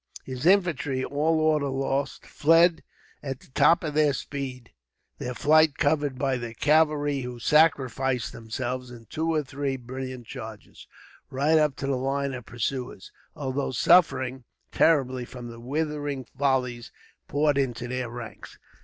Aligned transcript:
His 0.25 0.47
infantry, 0.47 1.05
all 1.05 1.39
order 1.39 1.67
lost, 1.69 2.25
fled 2.25 2.81
at 3.21 3.39
the 3.39 3.49
top 3.51 3.83
of 3.83 3.93
their 3.93 4.13
speed, 4.13 4.71
their 5.19 5.35
flight 5.35 5.77
covered 5.77 6.17
by 6.17 6.37
their 6.37 6.55
cavalry, 6.55 7.19
who 7.21 7.37
sacrificed 7.37 8.31
themselves 8.33 8.89
in 8.89 9.05
two 9.11 9.31
or 9.31 9.43
three 9.43 9.77
brilliant 9.77 10.25
charges, 10.25 10.87
right 11.29 11.59
up 11.59 11.75
to 11.75 11.85
the 11.85 11.97
line 11.97 12.33
of 12.33 12.47
pursuers, 12.47 13.11
although 13.35 13.69
suffering 13.69 14.43
terribly 14.71 15.23
from 15.23 15.49
the 15.49 15.59
withering 15.59 16.25
volleys 16.35 16.91
poured 17.27 17.59
into 17.59 17.87
their 17.87 18.09
ranks. 18.09 18.57